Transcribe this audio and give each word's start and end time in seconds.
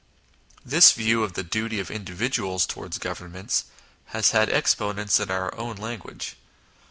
This 0.65 0.93
view 0.93 1.23
of 1.23 1.33
the 1.33 1.43
duty 1.43 1.79
of 1.79 1.91
individuals 1.91 2.65
towards 2.65 2.97
Governments 2.97 3.65
has 4.05 4.31
had 4.31 4.49
exponents 4.49 5.19
in 5.19 5.29
our 5.29 5.55
own 5.55 5.75
language. 5.75 6.37